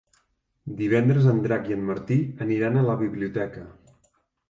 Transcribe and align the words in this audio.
Divendres 0.79 1.27
en 1.35 1.43
Drac 1.45 1.71
i 1.73 1.77
en 1.77 1.85
Martí 1.91 2.19
aniran 2.49 2.83
a 2.83 2.87
la 2.91 2.99
biblioteca. 3.07 3.67